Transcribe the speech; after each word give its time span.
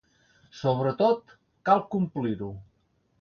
Sobretot, 0.61 1.35
cal 1.69 1.83
complir-ho. 1.97 2.49